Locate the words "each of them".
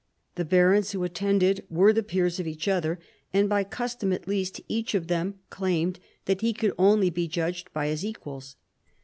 4.67-5.35